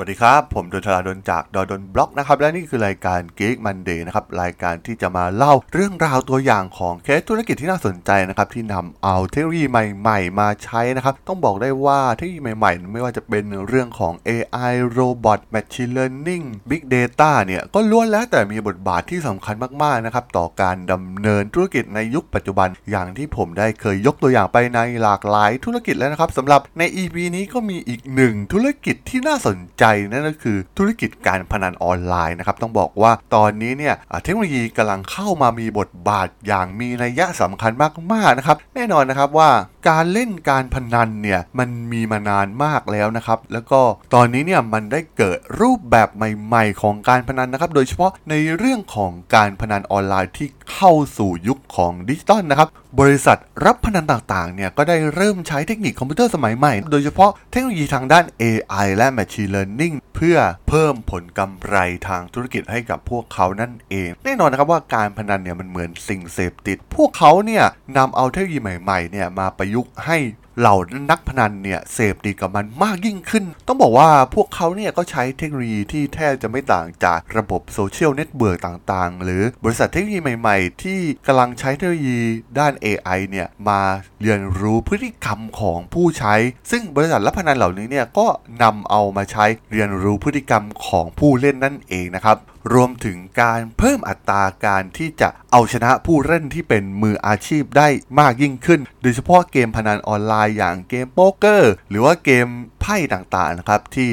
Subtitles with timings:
[0.00, 16.44] วัสดีครับ ผมดนทราดนจากดดนบล็อกนะครับ และนี่คือรายการ Geek Monday นะครับ รายการที่จะมาเล่าเรื่องราวตัวอย่างของเคสธุรกิจที่น่าสนใจนะครับ ที่นำเอาเทคโนโลยีใหม่ๆ มาใช้นะครับ ต้องบอกได้ว่าเทคโนโลยีใหม่ๆ ไม่ว่าจะเป็นเรื่องของ AI Robot Machine Learning
[16.70, 37.72] Big Data เนี่ย ก็ล้วนแล้วแต่มีบทบาทที่สำคัญมากๆนะครับต่อการดำเนินธุรกิจในยุคปัจจุบันอย่างที่ผมได้เคยยกตัวอย่างไปในหลากหลายธุรกิจแล้วนะครับสำหรับใน EP นี้ก็มีอีกหนึ่งธุรกิจที่น่าสนใจนั่นก็คือธุรกิจการพนันออนไลน์นะครับต้องบอกว่าตอนนี้เนี่ยเทคโนโลยีกำลังเข้ามามีบทบาทอย่างมีนัยยะสำคัญ
[38.12, 39.50] มากๆนะครับแน่นอนนะครับว่า
[39.88, 43.80] การเล่นการพนันเนี่ยมันมีมานานมากแล้วนะครับแล้วก็
[44.14, 52.68] ตอนนี้เนี่ยมันได้เกิดรูปแบบใหม่ๆ ของการพนันนะครับ โดยเฉพาะในเรื่องของการพนันออนไลน์ที่เข้าสู่ยุคของดิจิตอลนะครับ
[53.00, 59.77] บริษัทรับพนันต่างๆเนี่ยก็ได้เริ่มใช้เทคนิคคอมพิวเตอร์สมัยใหม่ โดยเฉพาะเทคโนโลยีทางด้าน AI และ Machine Learning
[60.16, 61.76] เพื่อเพิ่มผลกำไร
[62.08, 67.64] ทางธุรกิจให้กับพวกเขานั่นเอง แน่นอนนะครับว่าการพนันเนี่ยมันเหมือนสิ่งเสพติด พวกเขาเนี่ย
[67.96, 70.18] นำเอาเทคโนโลยีใหม่ๆเนี่ยมาประยุกต์ให้
[70.58, 70.76] เหล่า
[71.10, 82.18] นักพนันเนี่ยเสพติดกับมันมากยิ่งขึ้น ต้องบอกว่าพวกเขาเนี่ยก็ใช้เทคโนโลยีที่แทบจะไม่ต่างจากระบบ social network ต่างๆ หรือบริษัทเทคโนโลยีใหม่ๆ ที่กำลังใช้เทคโนโลยี
[82.58, 83.80] ด้าน AI เนี่ยมา
[84.20, 86.34] เรียนรู้พฤติกรรมของผู้ใช้
[86.70, 88.26] ซึ่งบริษัทรับพนันเหล่านี้เนี่ยก็
[88.62, 92.36] นำเอามาใช้เรียนรู้พฤติกรรมของผู้เล่นนั่นเองนะครับ
[92.72, 97.88] รวมถึงการเพิ่มอัตราการที่จะเอาชนะผู้เล่นที่เป็นมืออาชีพได้
[98.20, 102.46] มากยิ่งขึ้น โดยเฉพาะเกมพนันออนไลน์อย่างเกมโป๊กเกอร์ หรือว่าเกม
[102.80, 104.10] ไพ่ต่างๆนะครับที่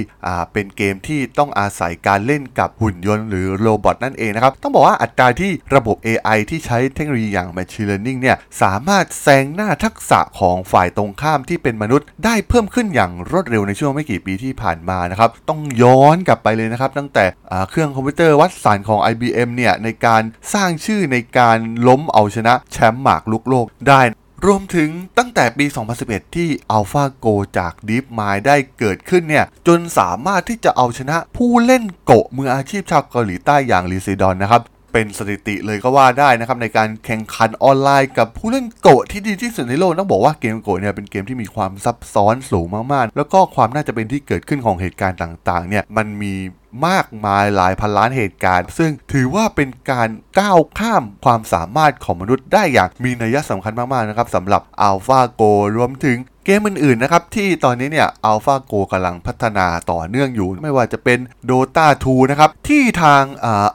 [0.53, 17.25] เป็นเกมที่ต้องอาศัยการเล่นกับหุ่นยนต์หรือ robot นั่นเองนะครับ ต้องบอกว่าอัตราที่ระบบ AI ที่ใช้เทคโนโลยีอย่าง Machine Learning เนี่ยสามารถแซงหน้าทักษะของฝ่ายตรงข้ามที่เป็นมนุษย์ได้เพิ่มขึ้นอย่างรวดเร็วในช่วงไม่กี่ปีที่ผ่านมานะครับต้องย้อนกลับไปเลยนะครับตั้งแต่
[17.69, 20.21] เครื่องคอมพิวเตอร์วัดสันของ IBM เนี่ยในการ
[20.53, 21.57] สร้างชื่อในการ
[21.87, 24.01] ล้มเอาชนะแชมป์หมากรุกโลกได้
[24.45, 25.65] รวมถึงตั้งแต่ปี
[26.01, 34.63] 2011 ที่ AlphaGo จาก DeepMind ได้เกิดขึ้นเนี่ย จนสามารถที่จะเอาชนะผู้เล่นโกะมืออาชีพชาวเกาหลีใต้อย่างลีเซดอลนะครับ
[34.93, 46.33] เป็นสถิติเลยก็ว่าได้นะครับ ในการแข่งขันออนไลน์กับผู้เล่นโกะที่ดีที่สุดในโลก ต้องบอกว่าเกมโกะเนี่ยเป็นเกมที่มีความซับซ้อนสูงมากๆ แล้วก็ความน่าจะเป็นที่เกิดขึ้นของเหตุการณ์ต่างๆเนี่ยมันมี
[46.87, 50.09] มากมายหลายพันล้านเหตุการณ์ ซึ่งถือว่าเป็นการ
[50.39, 55.41] ก้าวข้ามความสามารถของมนุษย์ได้อย่างมีนัยสำคัญมากๆนะครับสำหรับอัลฟาโก
[55.77, 61.19] รวมถึง เกมอื่นๆนะครับที่ตอนนี้เนี่ย AlphaGo กำลังพัฒนาต่อเนื่องอยู่ ไม่ว่าจะเป็น
[61.49, 63.23] Dota 2 นะครับ ที่ทาง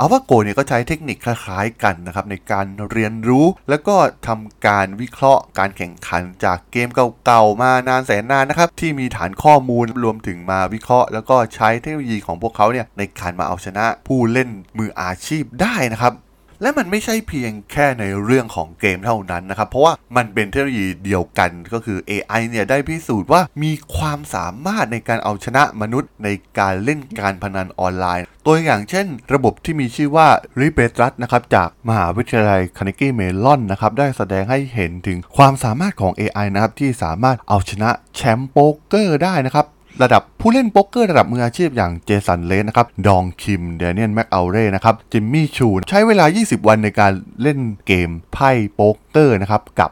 [0.01, 6.89] AlphaGo เนี่ยก็ใช้เทคนิคคล้ายๆกันนะครับ ในการเรียนรู้ แล้วก็ทำการวิเคราะห์การแข่งขันจากเกม
[7.25, 16.15] เก่าๆ มานานแสนนานนะครับ ที่มีฐานข้อมูลรวมถึงมาวิเคราะห์ แล้วก็ใช้เทคโนโลยีของพวกเขาเนี่ยในการมาเอาชนะผู้เล่นมืออาชีพได้นะครับ
[16.63, 26.29] และมันไม่ใช่เพียงแค่ในเรื่องของเกมเท่านั้นนะครับ เพราะว่ามันเป็นเทคโนโลยีเดียวกันก็คือ AI เนี่ยได้พิสูจน์ว่ามีความสามารถในการเอาชนะมนุษย์ใน
[26.59, 30.29] การเล่นการพนันออนไลน์ ตัวอย่างเช่น ระบบที่มีชื่อว่า
[30.61, 39.67] r i b e t r u s นะครับจากมหาวิทยาลัย Carnegie Mellon นะครับได้แสดงให้เห็นถึงความสามารถของ AI นะครับที่สามารถเอาชนะแชมป์โป๊กเกอร์ได้นะครับ
[40.03, 47.13] ระดับผู้เล่นโป๊กเกอร์ระดับมืออาชีพอย่าง Jason Les นะครับ Dong Kim Daniel McAulay นะครับ Jimmy Chou ใช้เวลา 20 วันในการ
[47.43, 49.91] เล่นเกมไพ่โป๊กเกอร์นะครับกับ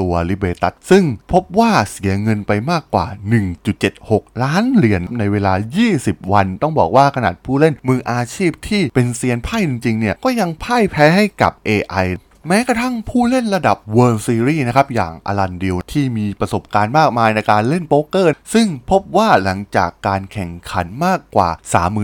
[0.00, 3.06] ตัว Libratus ซึ่งพบว่าเสียเงินไปมากกว่า
[3.74, 5.52] 1.76 ล้านเหรียญในเวลา
[5.92, 12.06] 20 วัน ต้องบอกว่าขนาดผู้เล่นมืออาชีพที่เป็นเซียนไพ่จริงๆเนี่ย ก็ยังพ่ายแพ้ให้กับ AI
[12.48, 21.48] แม้กระทั่งผู้เล่นระดับ World Series นะครับ อย่างอลันดิวที่มีประสบการณ์มากมายในการเล่นโป๊กเกอร์ ซึ่งพบว่าหลังจากการแข่งขันมากกว่า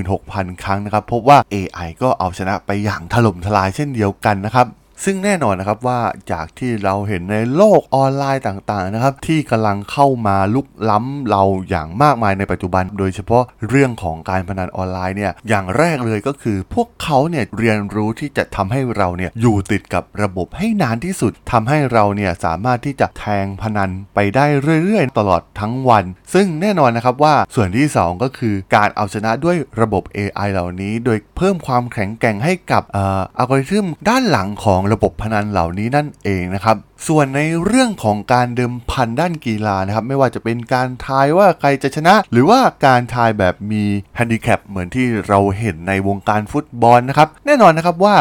[0.05, 4.67] 36,000 ครั้งนะครับ พบว่า AI ก็เอาชนะไปอย่างถล่มทลายเช่นเดียวกันนะครับ
[5.05, 6.01] ซึ่งแน่นอนนะครับว่า
[6.33, 24.47] จากที่เราเห็นในโลกออนไลน์ต่างๆนะครับที่กำลังเข้ามาลุกล้ำเราอย่างมากมายในปัจจุบัน โดยเฉพาะเรื่องของการพนันออนไลน์เนี่ยอย่างแรกเลยก็คือ พวกเขาเนี่ยเรียนรู้ที่จะทำให้เราเนี่ยอยู่ติดกับระบบให้นานที่สุดทำให้เราเนี่ยสามารถที่จะแทงพนันไปได้
[24.85, 26.05] เรื่อยๆ ตลอดทั้งวัน
[26.35, 36.77] ซึ่งแน่นอนนะครับว่าส่วนที่ 2 ก็คือการเอาชนะด้วยระบบ AI เหล่านี้ โดยเพิ่มความแข็งแกร่งให้กับอัลกอริทึมด้านหลังของระบบพนันเหล่านี้นั่นเองนะครับ
[37.09, 43.85] ส่วนในเรื่องของการเดิมพันด้านกีฬานะครับ ไม่ว่าจะเป็นการทายว่าใครจะชนะ หรือว่าการทายแบบมี
[44.17, 48.17] แฮนดิแคปเหมือนที่เราเห็นในวงการฟุตบอลนะครับ แน่นอนนะครับว่า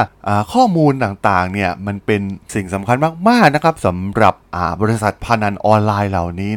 [0.54, 2.22] ข้อมูลต่างๆเนี่ยมันเป็น
[2.54, 2.98] สิ่งสำคัญ
[3.30, 4.34] มากๆนะครับสำหรับ
[4.82, 6.54] บริษัทพนันออนไลน์เหล่านี้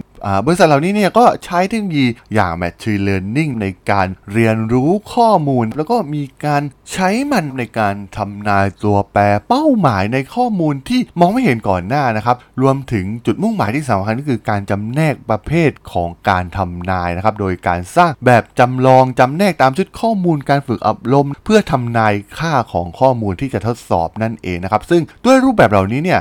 [0.46, 26.20] บริษัทเหล่านี้เนี่ยก็ใช้เทคโนโลยีอย่าง Machine Learning ในการเรียนรู้ข้อมูล แล้วก็มีการใช้มันในการทำนายตัวแปรเป้าหมายในข้อมูลที่มองไม่เห็นก่อนหน้านะครับรวมถึงจุดมุ่งหมายที่สำคัญก็คือการจำแนกประเภทของการทำนายนะครับโดยการสร้างแบบจำลองจำแนกตามชุดข้อมูลการฝึกอบรม เพื่อทำนายค่าของข้อมูลที่จะทดสอบนั่นเองนะครับซึ่งด้วยรูปแบบเหล่านี้เนี่ย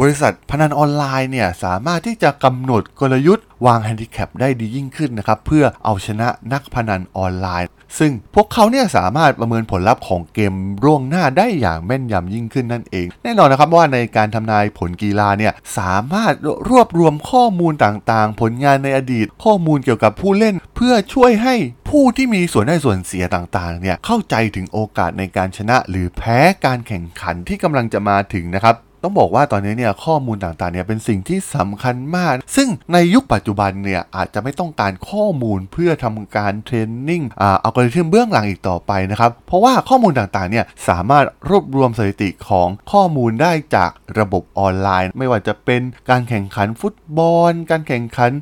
[0.00, 7.68] บริษัทพนันออนไลน์เนี่ยสามารถที่จะกำหนดกลยุทธ์วางแฮนดิแคปได้ดียิ่งขึ้นนะครับเพื่อเอาชนะนักพนันออนไลน์
[7.98, 10.54] ซึ่งพวกเขาเนี่ยสามารถประเมินผลลัพธ์ของเกม
[10.84, 16.34] ร่วงหน้าได้อย่างแม่นยำยิ่งขึ้นนั่นเอง แน่นอนนะครับว่าในการทำนายผลกีฬาเนี่ยสามารถ
[16.68, 21.54] รวบรวมข้อมูลต่างๆ ผลงานในอดีต ข้อมูลเกี่ยวกับผู้เล่น เพื่อช่วยให้
[21.88, 48.32] ผู้ที่มีส่วนได้ส่วนเสียต่างๆเนี่ยเข้าใจถึงโอกาสในการชนะ หรือแพ้การแข่งขันที่กำลังจะมาถึงนะครับ ต้องบอกว่าตอนนี้เนี่ยข้อมูลต่างๆเนี่ยเป็นสิ่งที่สำคัญมาก ซึ่งในยุคปัจจุบันเนี่ยอาจจะไม่ต้องการข้อมูลเพื่อทำการ training อ่าอัลกอริทึมเบื้องหลังอีกต่อไปนะครับ เพราะว่าข้อมูลต่างๆเนี่ยสามารถรวบรวมสถิติของข้อมูลได้จากระบบออนไลน์ ไม่ว่าจะเป็นการแข่งขันฟุตบอล การแข่งขัน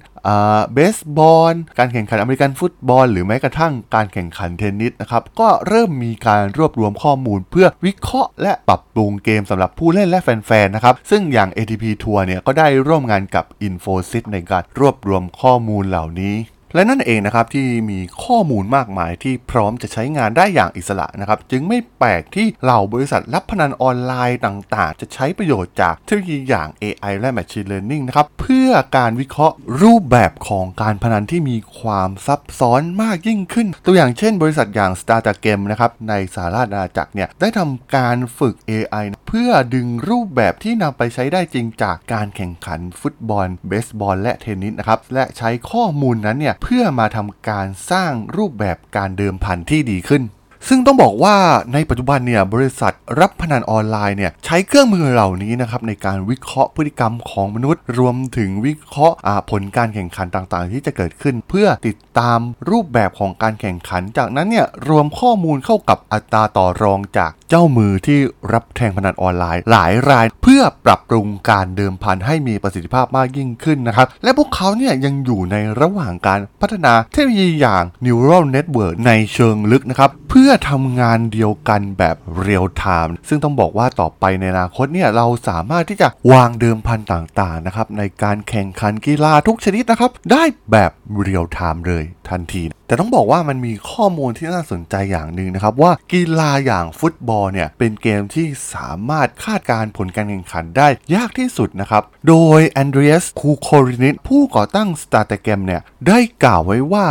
[0.75, 16.35] เบสบอล การแข่งขันอเมริกันฟุตบอล หรือแม้กระทั่งการแข่งขันเทนนิสนะครับ ก็เริ่มมีการรวบรวมข้อมูล เพื่อวิเคราะห์และปรับปรุงเกมสำหรับผู้เล่นและแฟนๆนะครับ ซึ่งอย่าง ATP ทัวร์เนี่ยก็ได้ร่วมงานกับ Infosys ในการรวบรวมข้อมูลเหล่านี้
[16.75, 50.25] และนั่นเองนะครับที่มีข้อมูลมากมายที่พร้อมจะใช้งานได้อย่างอิสระนะครับจึงไม่แปลกที่เหล่าบริษัทรับพนันออนไลน์ต่างๆ จะใช้ประโยชน์จากเทคโนโลยีอย่าง AI และ Machine Learning นะครับเพื่อการวิเคราะห์รูปแบบของการพนันที่มีความซับซ้อนมากยิ่งขึ้น ตัวอย่างเช่นบริษัทอย่าง Star t a Game นะครับในสหราชอาณาจักรเนี่ยได้ทำการฝึก AI เพื่อดึงรูปแบบที่นำไปใช้ได้จริงจากการแข่งขันฟุตบอลเบสบอลและเทนนิสนะครับและใช้ข้อมูลนั้นเนี่ยเพื่อมาทำการสร้างรูปแบบการเดิมพันที่ดีขึ้น
[50.69, 51.37] ซึ่งต้องบอกว่า
[51.75, 59.17] ในปัจจุบันเนี่ยบริษัทรับพนันออนไลน์เนี่ยใช้เครื่องมือเหล่านี้นะครับในการวิเคราะห์พฤติกรรมของมนุษย์ รวมถึงวิเคราะห์
[59.51, 62.39] ผลการแข่งขันต่างๆ ที่จะเกิดขึ้น เพื่อติดตาม
[62.71, 68.19] รูปแบบของการแข่งขัน จากนั้นเนี่ยรวมข้อมูลเข้ากับอัตราต่อรองจาก เจ้ามือที่
[68.53, 90.91] รับแทงพนันออนไลน์ หลายราย เพื่อปรับปรุงการเดิมพันให้มีประสิทธิภาพมากยิ่งขึ้นนะครับ และพวกเขาเนี่ยยังอยู่ในระหว่างการพัฒนาเทคโนโลยีอย่าง neural network ในเชิงลึกนะครับ เพื่อทำงานเดียวกันแบบเรียลไทม์ซึ่งต้องบอกว่าต่อไปในอนาคตเนี่ยเราสามารถที่จะวางเดิมพันต่างๆนะครับในการแข่งขันกีฬาทุกชนิดนะครับ ได้แบบ
[91.23, 107.07] เรียลไทม์เลย ทันที แต่ต้องบอกว่ามันมีข้อมูลที่น่าสนใจอย่างหนึ่งนะครับ ว่ากีฬาอย่างฟุตบอลเนี่ย เป็นเกมที่สามารถคาดการณ์ผลการแข่งขันได้ยากที่สุดนะครับ โดย Andreas Koukorinis ผู้ก่อตั้ง Stratagem เนี่ย ได้กล่าวไว้ว่า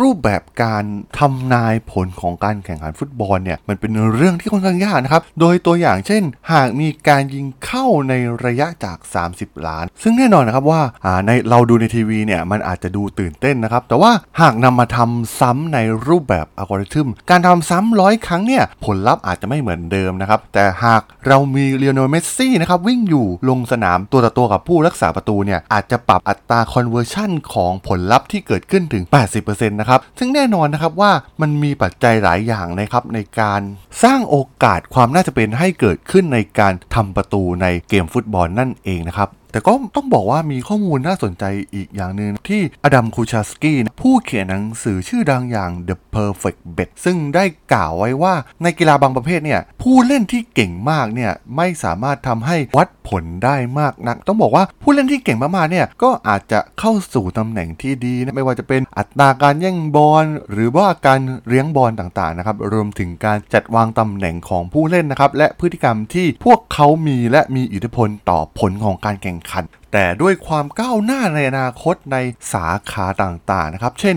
[0.00, 0.84] รูปแบบการ
[1.18, 6.22] ทำนายผลของการแข่งขันฟุตบอลเนี่ยมันเป็นเรื่องที่ค่อนข้างยากนะครับ โดยตัวอย่างเช่น
[6.52, 8.14] หากมีการยิงเข้าใน
[8.44, 8.98] ระยะจาก
[9.32, 10.82] 30 หลา ซึ่งแน่นอนนะครับว่า
[11.26, 29.04] ในเราดูในทีวีเนี่ยมันอาจจะดูตื่นเต้นนะครับ แต่ว่าหากนำมาทำซ้ำในรูปแบบอัลกอริทึม การทำซ้ำร้อยครั้งเนี่ย ผลลัพธ์อาจจะไม่เหมือนเดิมนะครับ แต่หากเรามีลิโอเนลเมสซี่นะครับ วิ่งอยู่ลงสนามตัวต่อตัวกับผู้รักษาประตูเนี่ย อาจจะปรับอัตรา conversion ของผลลัพธ์ที่เกิดขึ้นถึง
[29.36, 33.60] 80%นะครับ ซึ่งแน่นอนนะครับว่ามันมีปัจจัยหลายอย่างนะครับในการ
[34.02, 41.44] สร้างโอกาสความน่าจะเป็นให้เกิดขึ้นในการทำประตูในเกมฟุตบอลนั่นเองนะครับ แต่ก็ต้องบอกว่ามีข้อมูลน่าสนใจ
[41.74, 72.16] อีกอย่างหนึ่งที่อดัมคูชาสกี้ผู้เขียนหนังสือชื่อดังอย่าง The Perfect Bet ซึ่งได้กล่าวไว้ว่าในกีฬาบางประเภทเนี่ยผู้เล่นที่เก่งมากเนี่ยไม่สามารถทำให้วัด ผลได้มากนัก ต้องบอกว่าผู้เล่นที่เก่งมากๆเนี่ยก็อาจจะเข้าสู่ตำแหน่งที่ดีนะไม่ว่าจะเป็นอัตราการแย่งบอลหรือว่าการเลี้ยงบอลต่างๆนะครับรวมถึงการจัดวางตำแหน่งของผู้เล่นนะครับและพฤติกรรมที่พวกเขามีและมีอิทธิพลต่อผลของการแข่งขันแต่ด้วยความก้าวหน้าในอนาคตใน
[72.52, 74.16] สาขาต่างๆนะครับ เช่น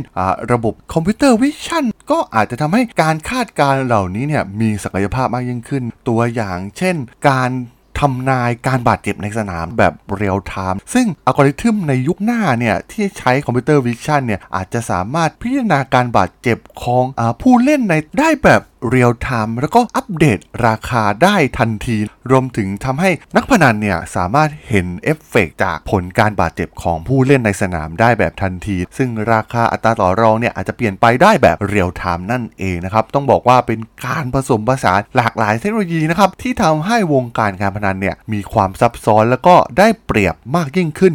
[0.51, 6.96] ระบบ computer vision ก็อาจจะทำให้การคาดการณ์เหล่านี้เนี่ยมีศักยภาพมากยิ่งขึ้น ตัวอย่างเช่น
[7.29, 7.50] การ
[7.99, 21.98] ทำนายการบาดเจ็บในสนามแบบเรียลไทม์ซึ่งอัลกอริทึมในยุคหน้าเนี่ย ที่ใช้ computer vision เนี่ย อาจจะสามารถพิจารณาการบาดเจ็บของอผู้เล่นในได้แบบ เรียลไทม์แล้วก็อัปเดตราคาได้ทันที
[22.31, 41.13] รวมถึงทำให้นักพนันเนี่ยสามารถเห็นเอฟเฟกจากผลการบาดเจ็บของผู้เล่นในสนามได้แบบทันที ซึ่งราคาอัตราต่อรองเนี่ยอาจจะเปลี่ยนไปได้แบบเรียลไทม์นั่นเองนะครับ ต้องบอกว่าเป็นการผสมผสานหลากหลายเทคโนโลยีนะครับที่ทำให้วงการการพนันเนี่ยมีความซับซ้อนแล้วก็ได้เปรียบมากยิ่งขึ้น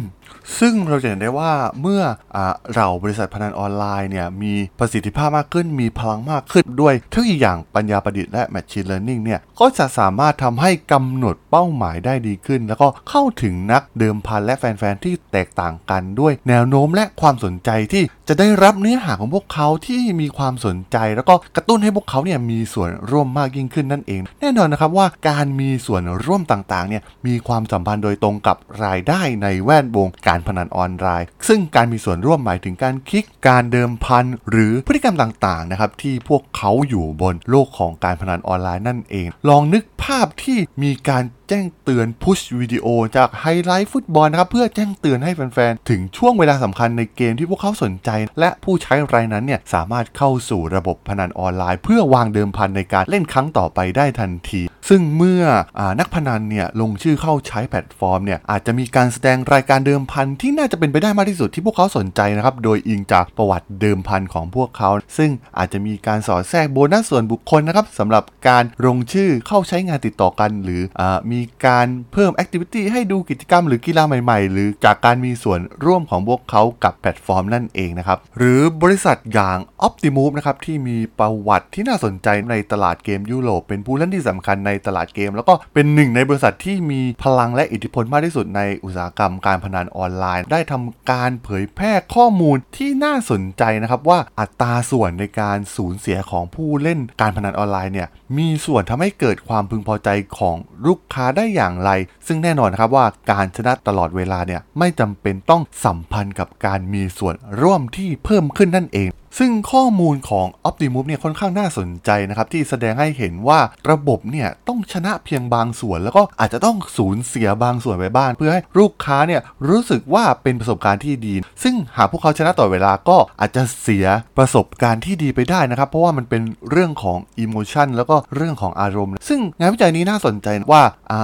[0.59, 2.01] ซึ่งเราจะเห็นได้ว่าเมื่อ
[2.35, 2.37] อ
[2.75, 51.79] เราบริษัทพนันออนไลน์เนี่ยมีประสิทธิภาพมากขึ้น มีพลังมากขึ้นด้วยเทคโนโลยีอย่างปัญญาประดิษฐ์และ Machine Learning เนี่ยก็จะสามารถทำให้กำหนดเป้าหมายได้ดีขึ้น แล้วก็เข้าถึงนักเดิมพันและแฟน ๆ ที่แตกต่างกันด้วย แนวโน้มและความสนใจที่จะได้รับเนื้อหาของพวกเขาที่มีความสนใจ แล้วก็กระตุ้นให้พวกเขาเนี่ยมีส่วนร่วมมากยิ่งขึ้นนั่นเอง แน่นอนนะครับว่าการมีส่วนร่วมต่างๆเนี่ยมีความสัมพันธ์โดยตรงกับรายได้ในแวดวงการการพนันออนไลน์ ซึ่งการมีส่วนร่วมหมายถึงการคลิกการเดิมพัน หรือพฤติกรรมต่างๆนะครับที่พวกเขาอยู่บนโลกของการพนันออนไลน์นั่นเอง ลองนึกภาพที่มีการแจ้งเตือนพุชวิดีโอจากไฮไลท์ฟุตบอลนะครับเพื่อแจ้งเตือนให้แฟนๆ ถึงช่วงเวลาสำคัญในเกมที่พวกเขาสนใจ และผู้ใช้รายนั้นเนี่ยสามารถเข้าสู่ระบบพนันออนไลน์
[51.83, 55.43] เพื่อวางเดิมพันในการเล่นครั้งต่อไปได้ทันที ซึ่งเมื่อ
[55.79, 71.01] อนักพนันเนี่ยลงชื่อเข้าใช้แพลตฟอร์มเนี่ยอาจจะมีการแสดงรายการเดิมพันที่น่าจะเป็นไปได้มากที่สุดที่พวกเขาสนใจนะครับ โดยอิงจากประวัติเดิมพันของพวกเขา ซึ่งอาจจะมีการสอดแทรกโบนัสส่วนบุคคลนะครับสำหรับการลงชื่อเข้าใช้งานติดต่อกัน หรืออ
[71.31, 100.55] มีการเพิ่ม activity ให้ดูกิจกรรมหรือกีฬาใหม่ๆ หรือจากการมีส่วนร่วมของพวกเขากับแพลตฟอร์มนั่นเองนะครับ หรือบริษัทอย่าง Optimove นะครับที่มีประวัติที่น่าสนใจในตลาดเกมยุโรปเป็นผู้เล่นที่สำคัญในตลาดเกม แล้วก็เป็นหนึ่งในบริษัทที่มีพลังและอิทธิพลมากที่สุดในอุตสาหกรรมการพนันออนไลน์ ได้ทำการเผยแพร่ข้อมูลที่น่าสนใจนะครับว่าอัตราส่วนในการสูญเสียของผู้เล่นการพนันออนไลน์เนี่ยมีส่วนทำให้เกิดความพึงพอใจของ
[100.87, 101.91] ลูกค้าได้อย่างไร
[102.27, 113.59] ซึ่งแน่นอนนครับว่าการชนะตลอดเวลาเนี่ยไม่จำเป็นต้องสัมพันธ์กับการมีส่วนร่วมที่เพิ่มขึ้นนั่นเอง ซึ่งข้อมูลของ Optimove เนี่ยค่อนข้างน่าสนใจนะครับ ที่แสดงให้เห็นว่า
[113.91, 124.05] ระบบเนี่ยต้องชนะเพียงบางส่วน แล้วก็อาจจะต้องสูญเสียบางส่วนไปบ้างเพื่อให้ลูกค้าเนี่ยรู้สึกว่าเป็นประสบการณ์ที่ดี ซึ่งหากพวกเขาชนะต่อเวลาก็อาจจะเสีย
[124.37, 130.83] ประสบการณ์ที่ดีไปได้นะครับ เพราะว่ามันเป็นเรื่องของอิโมชันแล้วก็เรื่องของอารมณ์ ซึ่งงานวิจัยนี้น่าสนใจว่า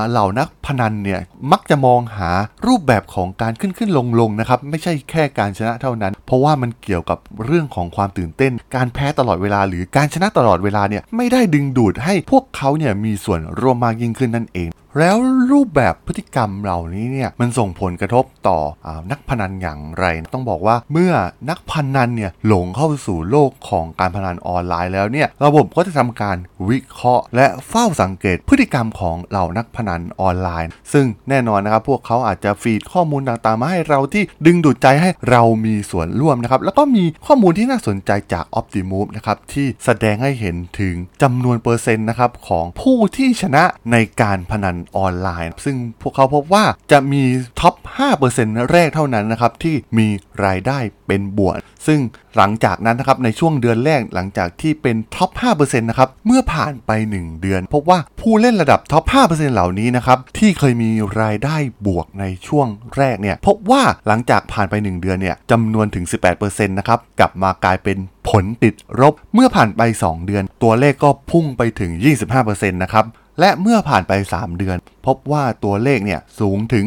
[0.09, 1.19] เหล่านักพนันเนี่ย
[1.51, 2.29] มักจะมองหา
[2.67, 14.69] รูปแบบของการขึ้นขึ้นลงลงนะครับไม่ใช่แค่การชนะเท่านั้น เพราะว่ามันเกี่ยวกับเรื่องของความตื่นเต้น การแพ้ตลอดเวลา หรือการชนะตลอดเวลาเนี่ยไม่ได้ดึงดูดให้พวกเขาเนี่ยมีส่วนร่วมมากยิ่งขึ้นนั่นเอง
[14.99, 15.15] แล้ว
[15.51, 21.13] รูปแบบพฤติกรรมเหล่านี้เนี่ยมันส่งผลกระทบต่ออนักพนันอย่างไร ต้องบอกว่าเมื่อ
[21.49, 26.37] นักพนันเนี่ยหลงเข้าสู่โลกของการพนันออนไลน์แล้วเนี่ยระบบก็จะทำการ
[26.69, 47.23] วิเคราะห์ และเฝ้าสังเกตพฤติกรรมของเหล่านักพนันออนไลน์ ซึ่งแน่นอนนะครับพวกเขาอาจจะฟีดข้อมูลต่างๆมาให้เราที่ดึงดูดใจให้เรามีส่วนร่วมนะครับแล้วก็มีข้อมูลที่น่าสนใจจาก Optimove นะครับที่แสดงให้เห็นถึงจำนวนเปอร์เซ็นต์นะครับของผู้ที่ชนะในการพนันออนไลน์ ซึ่งพวกเขาพบว่าจะมี
[47.59, 47.75] ท็อป
[48.23, 50.07] 5%แรกเท่านั้นนะครับที่มี
[50.45, 51.55] รายได้เป็นบวก
[51.87, 51.99] ซึ่ง
[52.37, 60.89] หลังจากนั้นนะครับในช่วงเดือนแรกหลังจากที่เป็นท็อป 5%นะครับเมื่อผ่านไป 1 เดือน พบว่าผู้เล่นระดับท็อป 5%เหล่านี้นะครับที่เคยมี
[61.21, 61.57] รายได้
[61.87, 66.05] บวกในช่วงแรกเนี่ยพบว่าหลังจากผ่านไป 1 เดือนเนี่ยจำนวนถึง
[66.37, 67.97] 18%นะครับกลับมากลายเป็น
[68.29, 71.91] ผลติดลบเมื่อผ่านไป 2 เดือน ตัวเลขก็พุ่งไปถึง
[72.35, 73.05] 25%นะครับ
[73.39, 76.85] และเมื่อผ่านไป 3 เดือน พบว่าตัวเลขเนี่ยสูงถึง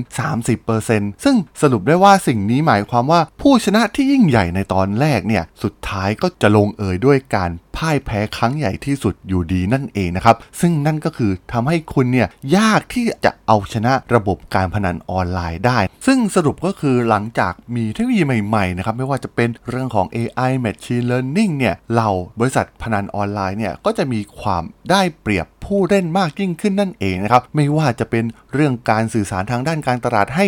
[0.61, 22.09] 30%ซึ่งสรุปได้ว่าสิ่งนี้หมายความว่าผู้ชนะที่ยิ่งใหญ่ในตอนแรกเนี่ยสุดท้ายก็จะลงเอยด้วยการ พ่ายแพ้ครั้งใหญ่ที่สุดอยู่ดีนั่นเองนะครับ ซึ่งนั่นก็คือทำให้คุณเนี่ยยากที่จะเอาชนะระบบการพนันออนไลน์ได้ ซึ่งสรุปก็คือหลังจากมีเทคโนโลยีใหม่ๆนะครับไม่ว่าจะเป็นเรื่องของ AI Machine Learning เนี่ยเรา
[22.41, 30.45] บริษัทพนันออนไลน์เนี่ยก็จะมีความได้เปรียบผู้เล่นมากยิ่งขึ้นนั่นเองนะครับไม่ว่าจะเป็นเรื่องการสื่อสารทางด้านการตลาดให้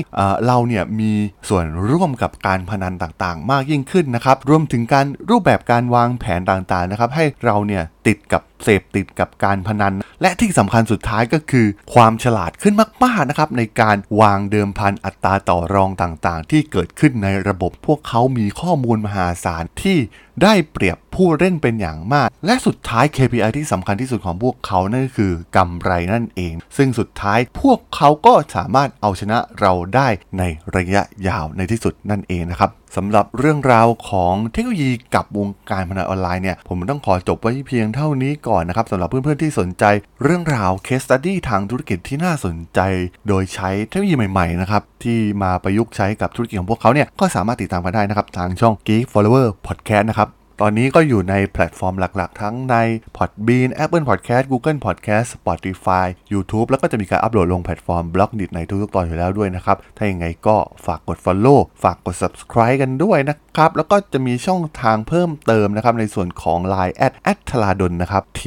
[0.47, 1.12] เราเนี่ยมี
[1.49, 19.99] ส่วนร่วมกับการพนันต่างๆ มากยิ่งขึ้นนะครับรวมถึงการรูปแบบการวางแผนต่างๆนะครับให้เราเนี่ยติดกับเสพติดกับการพนัน และที่สำคัญสุดท้ายก็คือ ความฉลาดขึ้นมากๆนะครับในการวางเดิมพันอัตราต่อรองต่างๆ ที่เกิดขึ้นในระบบพวกเขามีข้อมูลมหาศาลที่
[20.43, 30.09] ได้เปรียบผู้เล่นเป็นอย่างมาก และสุดท้าย KPI ที่สำคัญที่สุดของพวกเขานั่นก็คือกำไรนั่นเอง ซึ่งสุดท้ายพวกเขาก็สามารถเอาชนะเราได้
[30.39, 30.43] ใน
[30.77, 39.85] ระยะยาวในที่สุดนั่นเองนะครับสำหรับเรื่องราวของเทคโนโลยีกับวงการพนันออนไลน์เนี่ยผมต้องขอจบไว้เพียงเท่านี้ก่อนนะครับสำหรับเพื่อนๆที่สนใจ
[40.23, 42.81] เรื่องราว case study ทางธุรกิจที่น่าสนใจ
[43.29, 50.31] โดยใช้เทคโนโลยีใหม่ๆนะครับที่มาประยุกต์ใช้กับธุรกิจของพวกเขาเนี่ยก็สามารถติดตามกันได้นะครับทางช่อง Geek Forever Podcast นะครับ
[50.62, 52.76] ตอนนี้ก็อยู่ในแพลตฟอร์มหลักๆ ทั้งใน
[53.17, 63.37] Podbean Apple Podcast Google Podcast Spotify YouTube แล้วก็จะมีการอัปโหลดลงแพลตฟอร์ม Blockdit ในทุกๆตอนอยู่แล้วด้วยนะครับ ถ้าอย่างไงก็ฝากกด Follow ฝากกด Subscribe กันด้วยนะ
[63.57, 68.43] นะครับ แล้วก็จะมีช่องทางเพิ่มเติมนะครับ ในส่วนของ Line แอดแอดทลาดนนะครับ T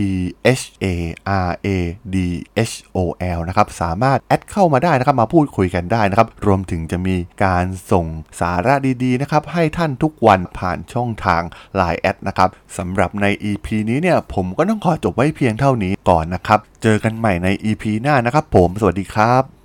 [0.59, 0.85] H A
[1.47, 1.67] R A
[2.13, 2.17] D
[2.69, 2.97] H O
[3.37, 8.05] L นะครับ สามารถแอดเข้ามาได้นะครับ มาพูดคุยกันได้นะครับ รวมถึงจะมีการส่ง
[8.39, 11.41] สาระดีๆนะครับ ให้ท่านทุกวันผ่านช่องทาง
[11.79, 19.58] Line แอดนะครับสำหรับใน EP นี้เนี่ย ผมก็ต้องขอจบไว้เพียงเท่านี้ก่อนนะครับ เจอกันใหม่ใน EP หน้านะครับ ผม สวัสดีครับ